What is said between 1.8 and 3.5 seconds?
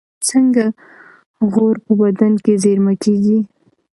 په بدن کې زېرمه کېږي؟